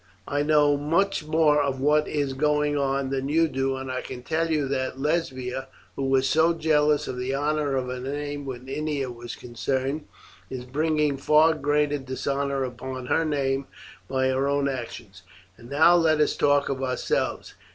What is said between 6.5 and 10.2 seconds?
jealous of the honour of her name when Ennia was concerned,